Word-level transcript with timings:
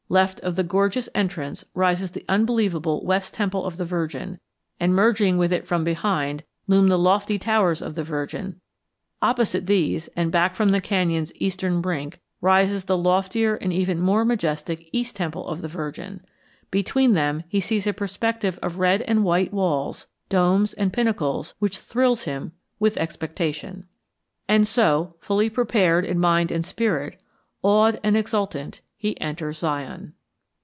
Left 0.09 0.41
of 0.41 0.57
the 0.57 0.63
gorgeous 0.63 1.07
entrance 1.15 1.63
rises 1.73 2.11
the 2.11 2.25
unbelievable 2.27 3.01
West 3.05 3.33
Temple 3.33 3.63
of 3.65 3.77
the 3.77 3.85
Virgin, 3.85 4.41
and, 4.77 4.93
merging 4.93 5.37
with 5.37 5.53
it 5.53 5.65
from 5.65 5.85
behind, 5.85 6.43
loom 6.67 6.89
the 6.89 6.99
lofty 6.99 7.39
Towers 7.39 7.81
of 7.81 7.95
the 7.95 8.03
Virgin. 8.03 8.59
Opposite 9.21 9.67
these, 9.67 10.09
and 10.09 10.29
back 10.29 10.53
from 10.57 10.71
the 10.71 10.81
canyon's 10.81 11.31
eastern 11.35 11.79
brink, 11.79 12.19
rises 12.41 12.83
the 12.83 12.97
loftier 12.97 13.55
and 13.55 13.71
even 13.71 14.01
more 14.01 14.25
majestic 14.25 14.89
East 14.91 15.15
Temple 15.15 15.47
of 15.47 15.61
the 15.61 15.69
Virgin. 15.69 16.19
Between 16.71 17.13
them 17.13 17.45
he 17.47 17.61
sees 17.61 17.87
a 17.87 17.93
perspective 17.93 18.59
of 18.61 18.79
red 18.79 19.01
and 19.03 19.23
white 19.23 19.53
walls, 19.53 20.07
domes, 20.27 20.73
and 20.73 20.91
pinnacles 20.91 21.55
which 21.59 21.77
thrills 21.79 22.23
him 22.23 22.51
with 22.81 22.97
expectation. 22.97 23.87
And 24.49 24.67
so, 24.67 25.15
fully 25.21 25.49
prepared 25.49 26.03
in 26.03 26.19
mind 26.19 26.51
and 26.51 26.65
spirit, 26.65 27.15
awed 27.63 27.97
and 28.03 28.17
exultant, 28.17 28.81
he 29.03 29.19
enters 29.19 29.57
Zion. 29.57 30.13